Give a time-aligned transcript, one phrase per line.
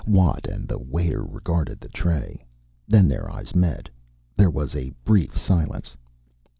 [0.07, 2.43] Watt and the waiter regarded the tray.
[2.87, 3.87] Then their eyes met.
[4.35, 5.95] There was a brief silence.